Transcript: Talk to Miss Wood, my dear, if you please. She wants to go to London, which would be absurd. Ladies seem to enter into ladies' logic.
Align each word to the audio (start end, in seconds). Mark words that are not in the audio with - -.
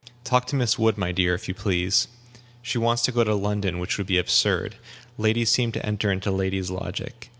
Talk 0.23 0.47
to 0.47 0.55
Miss 0.55 0.79
Wood, 0.79 0.97
my 0.97 1.11
dear, 1.11 1.35
if 1.35 1.47
you 1.47 1.53
please. 1.53 2.07
She 2.63 2.79
wants 2.79 3.03
to 3.03 3.11
go 3.11 3.23
to 3.23 3.35
London, 3.35 3.77
which 3.77 3.99
would 3.99 4.07
be 4.07 4.17
absurd. 4.17 4.77
Ladies 5.15 5.51
seem 5.51 5.71
to 5.73 5.85
enter 5.85 6.11
into 6.11 6.31
ladies' 6.31 6.71
logic. 6.71 7.29